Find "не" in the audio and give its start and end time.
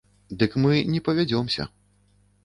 0.93-1.01